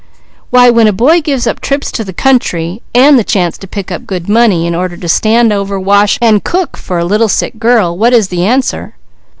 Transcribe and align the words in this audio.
Why 0.49 0.71
when 0.71 0.87
a 0.87 0.93
boy 0.93 1.21
gives 1.21 1.45
up 1.45 1.59
trips 1.61 1.91
to 1.91 2.03
the 2.03 2.11
country, 2.11 2.81
the 2.95 3.23
chance 3.23 3.55
to 3.59 3.67
pick 3.67 3.91
up 3.91 4.07
good 4.07 4.27
money, 4.27 4.65
in 4.65 4.73
order 4.73 4.97
to 4.97 5.07
stand 5.07 5.53
over, 5.53 5.79
wash, 5.79 6.17
and 6.19 6.43
cook 6.43 6.75
for 6.75 6.97
a 6.97 7.05
little 7.05 7.29
sick 7.29 7.59
girl, 7.59 7.95
what 7.95 8.11
is 8.11 8.29
the 8.29 8.43
answer?" 8.43 8.95